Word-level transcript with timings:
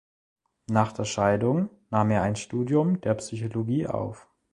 Nach 0.67 0.93
der 0.93 1.03
Scheidung 1.05 1.69
nahm 1.91 2.09
er 2.09 2.23
ein 2.23 2.35
Studium 2.35 3.01
der 3.01 3.13
Psychologie 3.13 3.85
auf. 3.85 4.27